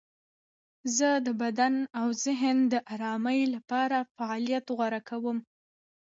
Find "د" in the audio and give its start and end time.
1.25-1.27, 2.73-2.75